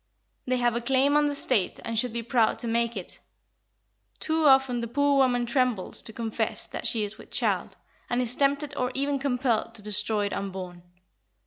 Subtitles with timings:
[0.47, 3.19] They have a claim on the State and should be proud to make it.
[4.19, 7.77] Too often, the poor woman trembles to confess that she is with child,
[8.09, 10.81] and is tempted or even compelled to destroy it unborn.